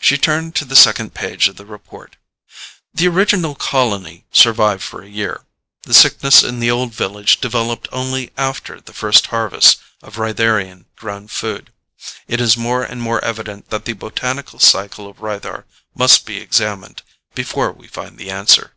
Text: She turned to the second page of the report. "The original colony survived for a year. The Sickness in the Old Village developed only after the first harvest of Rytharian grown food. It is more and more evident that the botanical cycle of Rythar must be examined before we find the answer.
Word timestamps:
She 0.00 0.18
turned 0.18 0.56
to 0.56 0.64
the 0.64 0.74
second 0.74 1.14
page 1.14 1.46
of 1.46 1.54
the 1.54 1.64
report. 1.64 2.16
"The 2.92 3.06
original 3.06 3.54
colony 3.54 4.24
survived 4.32 4.82
for 4.82 5.02
a 5.04 5.08
year. 5.08 5.44
The 5.82 5.94
Sickness 5.94 6.42
in 6.42 6.58
the 6.58 6.68
Old 6.72 6.92
Village 6.92 7.40
developed 7.40 7.86
only 7.92 8.32
after 8.36 8.80
the 8.80 8.92
first 8.92 9.26
harvest 9.28 9.78
of 10.02 10.16
Rytharian 10.16 10.86
grown 10.96 11.28
food. 11.28 11.72
It 12.26 12.40
is 12.40 12.56
more 12.56 12.82
and 12.82 13.00
more 13.00 13.24
evident 13.24 13.70
that 13.70 13.84
the 13.84 13.92
botanical 13.92 14.58
cycle 14.58 15.06
of 15.06 15.18
Rythar 15.20 15.62
must 15.94 16.26
be 16.26 16.38
examined 16.38 17.02
before 17.36 17.70
we 17.70 17.86
find 17.86 18.18
the 18.18 18.32
answer. 18.32 18.72